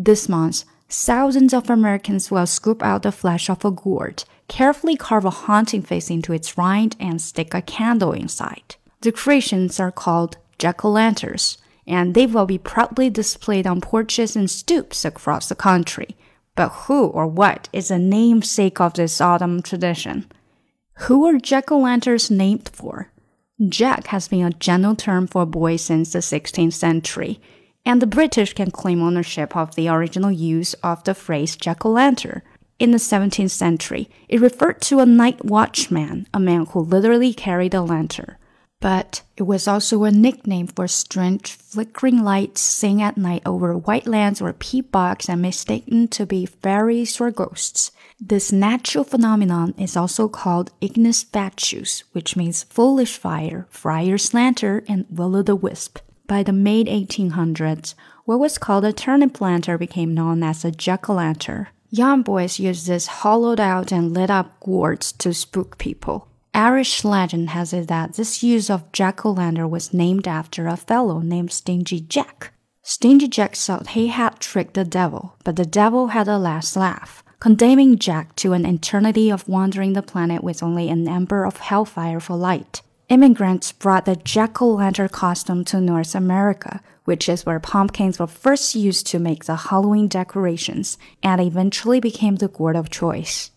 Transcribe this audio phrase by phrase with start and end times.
[0.00, 5.24] This month, thousands of Americans will scoop out the flesh of a gourd, carefully carve
[5.24, 8.76] a haunting face into its rind, and stick a candle inside.
[9.00, 15.04] The creations are called jack-o'-lanterns, and they will be proudly displayed on porches and stoops
[15.04, 16.16] across the country.
[16.54, 20.30] But who or what is the namesake of this autumn tradition?
[21.08, 23.10] Who are jack-o'-lanterns named for?
[23.68, 27.40] Jack has been a general term for a boy since the 16th century,
[27.84, 32.42] and the British can claim ownership of the original use of the phrase jack-o'-lantern.
[32.78, 37.74] In the 17th century, it referred to a night watchman, a man who literally carried
[37.74, 38.36] a lantern
[38.80, 44.06] but it was also a nickname for strange flickering lights seen at night over white
[44.06, 47.90] lands or peat bogs and mistaken to be fairies or ghosts.
[48.20, 55.06] This natural phenomenon is also called ignis fatuus, which means foolish fire, friar's lantern, and
[55.10, 55.98] will-o'-the-wisp.
[56.28, 57.94] By the mid 1800s,
[58.26, 61.68] what was called a turnip lantern became known as a jack-o'-lantern.
[61.88, 66.28] Young boys used this hollowed out and lit up gourds to spook people.
[66.52, 71.50] Irish legend has it that this use of jack-o'-lantern was named after a fellow named
[71.50, 72.52] Stingy Jack.
[72.82, 77.24] Stingy Jack thought he had tricked the devil, but the devil had a last laugh,
[77.40, 82.20] condemning Jack to an eternity of wandering the planet with only an ember of hellfire
[82.20, 82.82] for light.
[83.08, 89.06] Immigrants brought the jack-o'-lantern costume to North America, which is where pumpkins were first used
[89.06, 93.50] to make the Halloween decorations, and eventually became the gourd of choice.